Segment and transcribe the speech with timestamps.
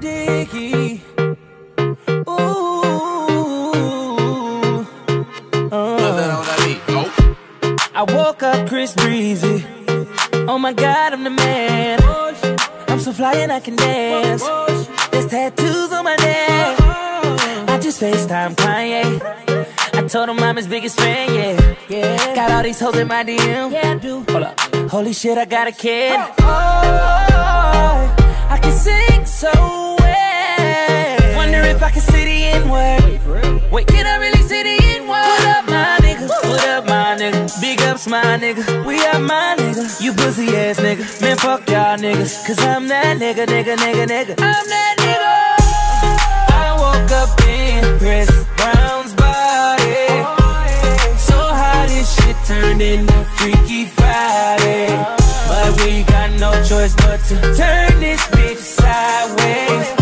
[0.00, 1.02] Dicky.
[2.26, 2.32] Ooh.
[5.70, 6.10] Uh.
[7.94, 9.64] I woke up Chris Breezy.
[10.48, 12.00] Oh my god, I'm the man.
[12.88, 14.42] I'm so fly and I can dance.
[15.10, 16.80] There's tattoos on my neck.
[17.68, 19.20] I just FaceTime Kanye.
[19.92, 21.76] I told him I'm his biggest fan, yeah.
[21.90, 22.34] yeah.
[22.34, 23.70] Got all these hoes in my DM.
[23.70, 24.24] Yeah, I do.
[24.30, 24.58] Hold up.
[24.90, 26.18] Holy shit, I got a kid.
[26.40, 28.16] Oh,
[28.48, 29.80] I can sing so well.
[29.80, 29.89] Wonder
[31.70, 33.70] if I can see the N word.
[33.70, 35.22] Wait, can I really see the N word?
[35.22, 36.28] What up, my nigga?
[36.50, 37.60] What up, my nigga?
[37.60, 38.84] Big ups, my nigga.
[38.84, 40.02] We are my nigga.
[40.02, 41.04] You pussy ass nigga.
[41.22, 42.44] Man, fuck y'all niggas.
[42.46, 44.34] Cause I'm that nigga, nigga, nigga, nigga.
[44.38, 45.34] I'm that nigga.
[46.52, 50.08] I woke up in Chris Brown's body.
[51.18, 54.88] So how this shit turned into Freaky Friday.
[55.48, 59.99] But we got no choice but to turn this bitch sideways.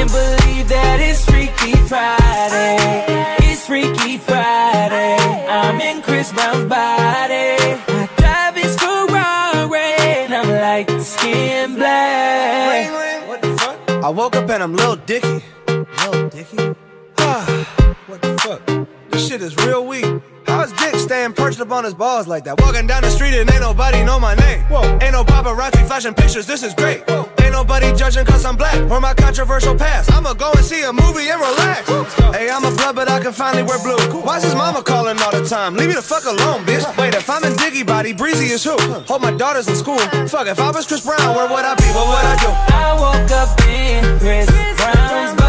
[0.00, 3.44] I can't believe that it's Freaky Friday.
[3.52, 5.18] It's Freaky Friday.
[5.46, 7.58] I'm in Chris Brown's body.
[7.86, 10.24] I drive his Ferrari.
[10.24, 13.28] And I'm like skin black.
[13.28, 13.90] What the fuck?
[14.02, 15.44] I woke up and I'm Lil Dicky.
[15.68, 16.74] Lil Dicky?
[17.18, 18.88] Ah, what the fuck?
[19.10, 20.06] This shit is real weak.
[20.46, 22.58] How's Dick staying perched up on his balls like that?
[22.62, 24.62] Walking down the street and ain't nobody know my name.
[24.62, 24.98] Whoa.
[25.02, 27.06] Ain't no paparazzi flashing pictures, this is great.
[27.06, 27.29] Whoa.
[27.50, 30.12] Ain't nobody judging cause I'm black or my controversial past.
[30.12, 31.90] I'ma go and see a movie and relax.
[32.30, 33.98] Hey, I'm a blood, but I can finally wear blue.
[34.22, 35.74] Why's his mama calling all the time?
[35.74, 36.86] Leave me the fuck alone, bitch.
[36.96, 38.76] Wait, if I'm in Diggy body, Breezy is who?
[38.78, 39.98] Hope my daughter's in school.
[40.28, 41.86] Fuck, if I was Chris Brown, where would I be?
[41.90, 42.50] What would I do?
[42.72, 45.39] I woke up in Chris Brown's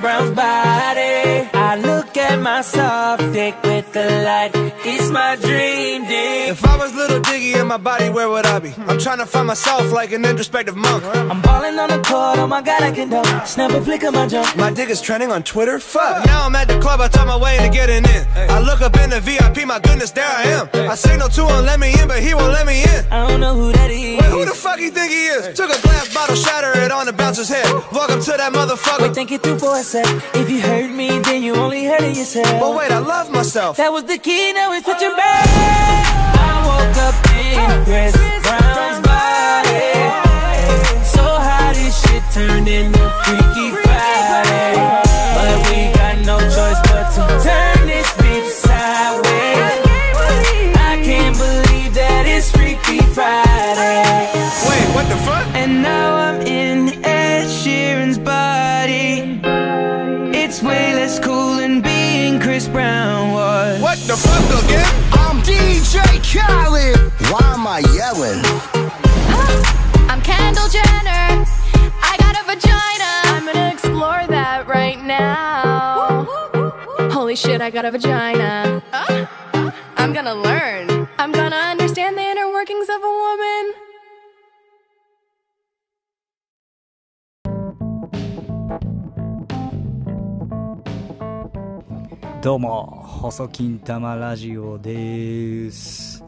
[0.00, 1.48] Brown's body.
[1.54, 4.50] I look at my soft dick with the light.
[4.84, 6.50] It's my dream dick.
[6.50, 8.74] If I was little Diggy in my body, where would I be?
[8.86, 11.02] I'm trying to find myself like an introspective monk.
[11.32, 13.46] I'm balling on the court, oh my god, I can dunk.
[13.46, 14.54] Snap a flick of my jump.
[14.56, 15.78] My dick is trending on Twitter?
[15.78, 16.26] Fuck.
[16.26, 18.26] Now I'm at the club, I talk my way into getting in.
[18.36, 20.68] I look up in the VIP, my goodness, there I am.
[20.74, 23.00] I signal to him, let me in, but he won't let me in.
[23.10, 24.20] I don't know who that is.
[24.20, 25.56] Wait, who the fuck you think he is?
[25.56, 27.66] Took a glass bottle, shatter it on the bouncer's head.
[27.92, 29.02] Welcome to that motherfucker.
[29.02, 30.06] Wait, think it through for a sec.
[30.34, 32.60] If you hurt me, then you only hurting yourself.
[32.60, 33.76] But wait, I love myself.
[33.86, 35.46] That was the key, now we're switching back.
[35.46, 39.94] I woke up in Chris Brown's body.
[41.06, 44.75] So how this shit turned into Freaky Friday.
[66.35, 66.97] Khaled.
[67.29, 68.41] Why am I yelling?
[70.09, 71.45] I'm Kendall Jenner.
[72.01, 73.11] I got a vagina.
[73.35, 76.27] I'm gonna explore that right now.
[77.11, 78.83] Holy shit, I got a vagina.
[79.97, 81.07] I'm gonna learn.
[81.17, 83.73] I'm gonna understand the inner workings of a woman.
[92.41, 96.23] どうも細金玉ラジオです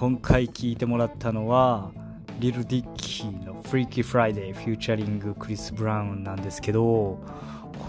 [0.00, 1.90] 今回聞いてもらったのは
[2.38, 7.18] リル・ディッキーの「Freaky Friday」 featuring クリス・ブラウンなんですけど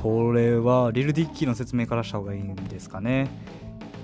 [0.04, 3.30] これはリル・ディッキーの説明からした方がいいんですかね。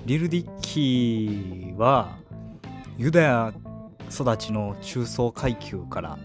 [0.06, 2.16] リル・ディッキーは
[2.96, 3.52] ユダヤ
[4.10, 6.18] 育ちの中層階級から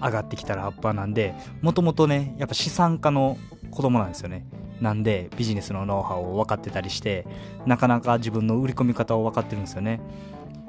[0.00, 3.38] 上がってきたラッパーなんでもともとねやっぱ資産家の
[3.70, 4.44] 子供なんですよね。
[4.80, 7.24] なんでビジネスのノウハウを分かってたりして
[7.64, 10.00] なかなか自分の売り込み方を分かってるんですよね。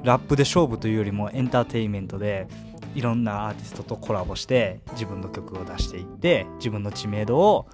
[0.04, 2.46] ラップで勝負というよりもエンターテインメントで
[2.94, 7.66] いろんなアーティストとコラボして自分の曲を出していって自分の知名度を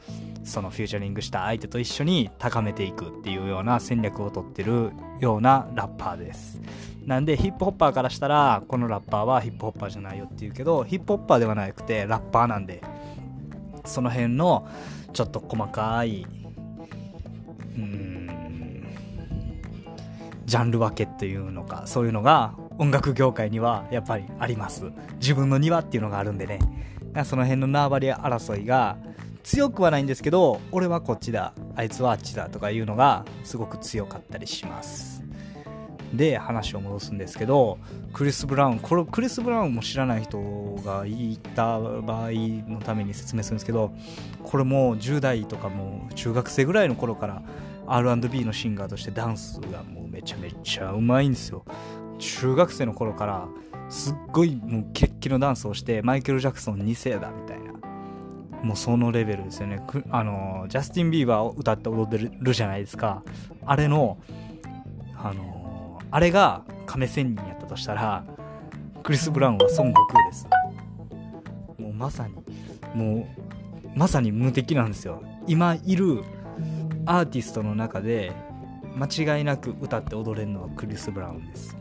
[0.44, 6.60] そのフューチャリングした相手と一緒に高めていくっていうような戦略をとってるようなラッパーです。
[7.04, 12.82] なんでヒップホッパーからしたらこのラッパーはヒップホッパーじゃないよって言うけどヒップホッパーではなくてラッパーなんで
[13.84, 14.68] その辺の
[15.12, 16.26] ちょっと細かい
[17.76, 18.19] うん
[20.50, 24.90] ジャンル分けっていうのかそういうのが音楽業界にはやっぱりあります。
[25.20, 26.58] 自分の庭っていうのがあるんでね。
[27.24, 28.96] その辺の縄張り争いが
[29.44, 35.22] 強くはないんですけど俺はこっちだあいつはあっちだとかいうのがすごく強かったりします。
[36.12, 37.78] で話を戻すんですけど
[38.12, 40.40] クリス・ブラウンこれクリス・ブラウンも知らない人
[40.84, 42.30] がいた場合
[42.66, 43.92] のために説明するんですけど
[44.42, 47.42] これも10代とかも中学生ぐらいの頃から
[47.92, 51.64] R&B のシンガーとしてダンスがもうめちゃめちゃうまいんですよ。
[52.18, 53.48] 中学生の頃から
[53.88, 57.70] すっごいもうキレッキのダンスをしてマイケル・ジャクソン2世だみたいな。
[58.62, 59.80] もうそのレベルですよね。
[60.10, 63.22] あのジャスティン・ビーバーを歌って踊ってるじゃないですか。
[63.64, 64.18] あれの
[65.16, 68.24] あのあれが亀仙人やったとしたら
[69.02, 70.46] クリス・ブラウンは孫悟空です。
[71.78, 72.34] もうまさに
[72.94, 73.26] も
[73.84, 75.22] うまさに無敵なんですよ。
[75.46, 76.22] 今いる
[77.10, 78.30] アーティストの中で
[78.94, 81.76] 間違いなく歌って踊れるのはクリス・ブラウンです。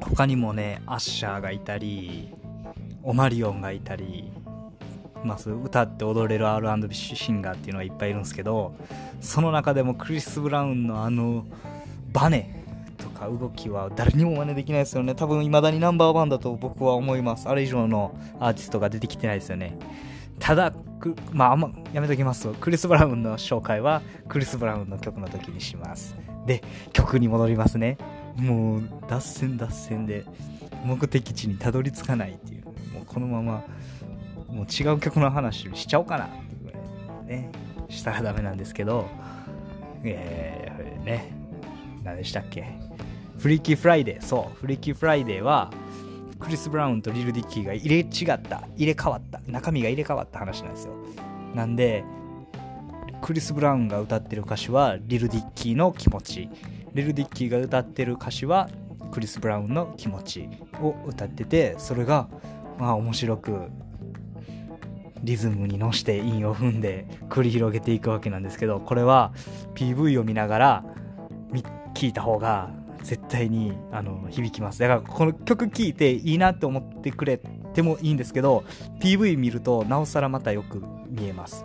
[0.00, 2.34] 他にもねアッシャーがいたり
[3.04, 4.32] オマリオンがいたり
[5.22, 8.74] まあ、歌って踊れる R&B シンガーっていうのはいっぱいいるんですけど
[9.20, 11.44] その中でもクリス・ブラウンのあの
[12.10, 12.64] バネ
[12.96, 15.14] とか動きは誰にも真似できないですよね。
[15.14, 17.48] 多分未だにナンバーワンだと僕は思います。
[17.48, 19.78] あれ以上のアーティストが出てきてないですよね。
[20.40, 20.72] ただ
[21.32, 26.16] まああんまやめときますとクリス・ブラウンの紹介はクリス・ブラウンの曲の時にします。
[26.46, 27.96] で曲に戻りますね。
[28.36, 30.24] もう脱線脱線で
[30.84, 33.62] 目的地にたどり着かないっていうもうこのまま
[34.48, 37.52] もう違う曲の話しちゃおうかなってぐらいね
[37.88, 39.06] したらダメなんですけど
[40.02, 41.32] えー、ね。
[42.02, 42.64] 何でしたっけ？
[43.38, 44.22] Freaky Friday。
[44.22, 45.70] そう Freaky Friday は
[46.40, 48.02] クリス・ブラウンとリル・ディッキーが入れ違
[48.34, 50.94] った入れ替わった中身が入れ替わった話なんですよ。
[51.54, 52.04] なんで
[53.22, 56.48] クリス・ブラウンが歌ってる歌詞はリル・ディッキーの気持ち。
[56.94, 58.68] リル・ディッキーが歌ってる歌詞は
[59.12, 60.48] クリス・ブラウンの気持ち
[60.80, 62.28] を歌っててそれが
[62.78, 63.58] まあ面白く
[65.22, 69.32] リズムに乗して韻を踏んで繰り広げていくわけなんですけどこれは
[69.74, 70.84] PV を見ながら
[71.94, 72.70] 聞いた方が
[73.10, 74.78] 絶対にあの響きます。
[74.78, 77.38] だからこの曲聴いていいなって思ってくれ
[77.74, 78.62] てもいいんですけど
[79.00, 81.64] PV 見るとなおさらまたよく見えます。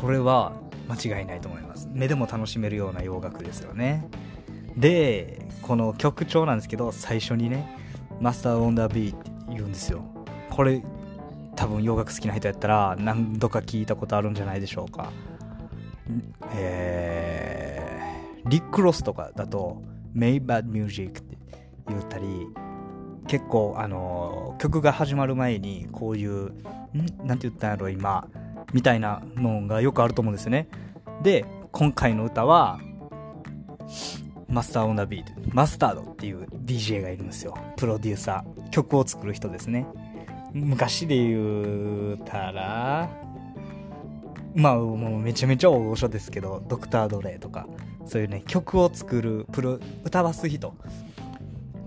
[0.00, 0.54] これは
[0.88, 1.90] 間違いないと思います。
[1.92, 4.08] 目でも楽しめるような洋楽ですよね。
[4.78, 7.76] でこの曲調なんですけど最初にね
[8.18, 10.04] Mustard on da beat って言うんですよ。
[10.48, 10.82] これ
[11.54, 15.12] 多分洋楽好きな人やったら何度か聞いたことあるんじゃないでしょうか。
[16.54, 17.51] えー、
[18.46, 19.82] リック・ロスとかだと
[20.16, 21.38] 「Maybach Music」って
[21.88, 22.26] 言ったり
[23.26, 26.56] 結構あの曲が始まる前にこういうん？
[27.24, 28.28] なんて言ったんやろ今？
[28.72, 30.68] みたいなのがよくあると思うんですよね。
[31.22, 32.80] で今回の歌は
[34.48, 37.56] Mustard on da beat マスタードっていう DJ がいるんですよ。
[37.76, 39.86] プロデューサー曲を作る人ですね。
[40.52, 43.08] 昔で言うたら、
[44.54, 47.66] まあ、もうめちゃめちゃ大御所ですけど、ドクター・ドレイとか、
[48.06, 50.74] そういうね、曲を作る、プロ、歌わす人。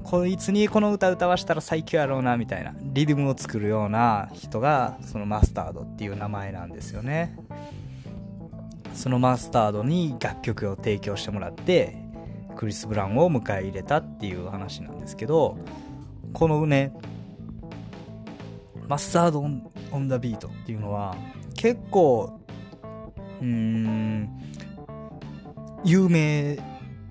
[0.03, 7.35] こいつにこの歌歌わしたら最強やろうな、みたいな、リズムを作るような人が、そのマスタードっていう名前なんですよね。
[8.93, 11.97] そのマスタードに楽曲を提供してもらって、
[12.55, 15.57] クリス・ブラウンを迎え入れたっていう話なんですけど、
[16.33, 16.93] このね、
[18.87, 21.15] Mustard on on da beat っていうのは
[21.55, 22.39] 結構
[23.41, 24.29] うーん
[25.85, 26.57] 有名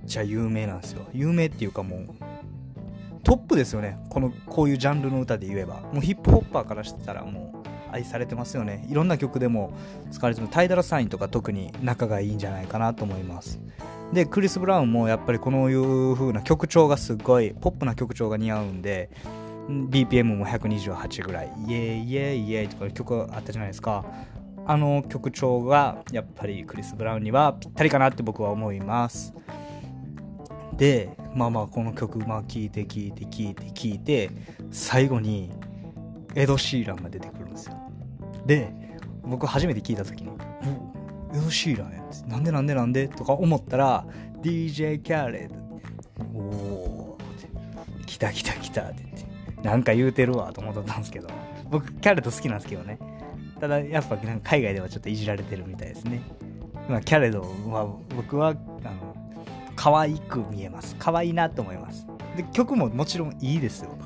[0.04, 1.06] じゃ有名なんですよ。
[1.12, 2.08] 有名っていうかもう
[3.22, 3.98] トップですよね。
[4.10, 5.80] このこういうジャンルの歌で言えば。
[5.92, 8.86] もうヒップホッパーからしてたらもう愛されてますよね。
[8.90, 9.72] いろんな曲でも
[10.10, 13.60] 使われてるタイダラサインとか特に仲がいいんじゃないかなと思います。
[14.12, 19.10] でクリス・ブラウンもやっぱりこのいう風な曲調がすごいポップな曲調が似合うんで
[19.68, 24.04] BPM も128ぐらいイエイイエイイエイとか曲あったじゃないですか。
[24.66, 29.34] あの曲調がやっぱりクリス・ブラウンにはぴったりかなって僕は思います。
[30.76, 34.30] でまあまあこの曲まあ聴いて聴いて聴いて聴いて
[34.70, 35.50] 最後に
[36.34, 37.76] エド・シーランが出てくるんですよ。
[38.46, 38.72] で
[39.22, 40.30] 僕初めて聞いた時に
[41.32, 43.08] 「エド・シーランや」なんでなんでなんで？
[43.08, 44.06] とか思ったら
[44.42, 45.54] DJ キャレット。
[46.34, 47.18] おお
[48.06, 49.04] 来た来た来たって。
[49.62, 51.28] なんか言うてるわと思ったんですけど、
[51.70, 52.98] 僕、キャレット好きなんですけどね。
[53.64, 56.20] ただ、やっぱなんか海外ではちょっといじられてるみたいですね。
[56.86, 59.16] まあ、キャレドは、僕は、あの、
[59.74, 60.94] 可愛く見えます。
[60.98, 62.06] 可愛いなと思います。
[62.36, 63.96] で、曲ももちろんいいですよ。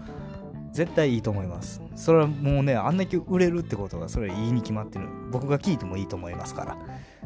[0.71, 1.83] 絶対いいと思います。
[1.97, 5.09] それはもうね、あんだけ売れるってことが、それいいに決まってる。
[5.33, 6.79] 僕が聴いてもいいと思いますから。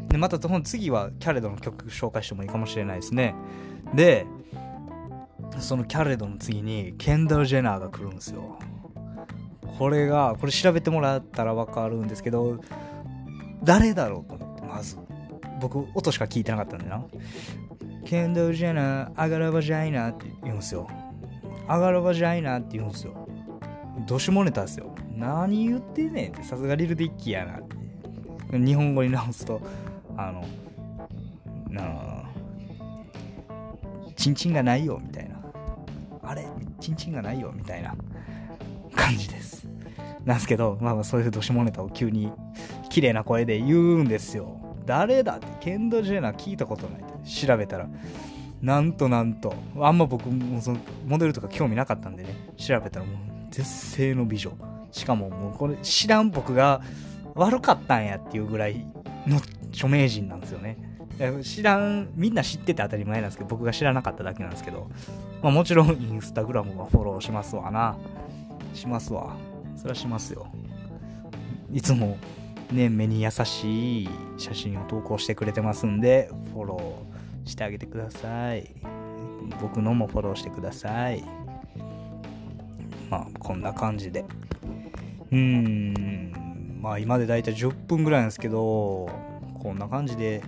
[0.09, 3.35] で、また、次はキャレドの曲紹介してもいいかもしれないですね。
[3.93, 4.25] で、
[5.59, 8.59] そのキャレドの次にケンダル・ジェナーが来るんですよ
[9.79, 12.61] これがこれ調べてもらったら分かるんですけど
[13.65, 14.97] 誰だろうと思ってまず
[15.61, 17.05] 僕音しか聞いてなかったんだな
[18.05, 20.89] ケンドル・ジェナ、アガラバジャイナって言うんですよ。
[21.69, 23.29] アガラバジャイナって言うんですよ。
[24.07, 24.93] どしもネタですよ。
[25.17, 27.63] 何言ってんねんって、さすがリル・ディッキーやなっ
[28.51, 28.59] て。
[28.59, 29.63] 日本語に直すと、
[30.17, 30.45] あの、
[31.71, 32.25] なあ、
[34.17, 35.41] チンチンがないよ、みたいな。
[36.25, 36.45] あれ？
[36.81, 37.95] チンチンがないよ、みたいな
[39.03, 39.67] 感じです。
[40.25, 42.33] なんですけど、まあまあそういうどしもネタを急に
[42.91, 44.61] 綺麗な声で言うんですよ。
[44.87, 47.89] 誰だって、ケンド・ジェナ聞いたことないって調べたら、
[48.61, 53.17] なんとなんと、あんま僕もそのモデルとか興味なかったんでね、調べたらもう
[53.51, 54.53] 絶世の美女。
[54.93, 56.83] しかももうこれ知らん僕が
[57.35, 58.87] 悪かったんやっていうぐらい
[59.27, 59.39] の
[59.73, 60.77] 著名人なんですよね。
[61.43, 64.91] 知らん、みんな知ってて当たり前なんですけど、僕が知らなかっただけなんですけど、
[65.43, 67.97] まあもちろんインスタグラムはフォローしますわな。
[68.73, 69.37] しますわ。
[69.77, 70.47] それはしますよ。
[71.73, 72.17] いつも
[72.73, 78.75] ね、目に優しい写真を投稿してくれてますんで、フォローしてあげてください。
[79.61, 81.23] 僕のもフォローしてください。
[83.11, 84.25] まあ、こんな感じで。
[85.31, 89.09] うーん、まあ今でだいたい10分ぐらいなんですけど、
[89.61, 90.43] こんな感じで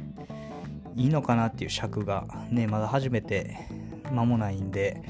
[0.96, 3.56] いいのかなっていう尺がね、まだ初めて
[4.12, 5.02] 間もないんで、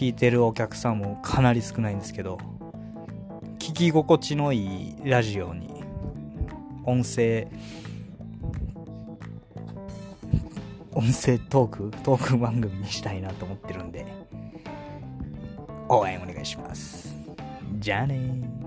[0.00, 2.38] 聞いてるお客さんもかなり少ないんですけど、
[3.58, 5.84] 聞き心地のいいラジオに
[6.84, 7.46] 音声
[10.94, 14.06] 音声トークトーク番組にしたいなと思ってるんで
[15.90, 17.14] 応援お願いします。
[17.78, 18.59] じゃあね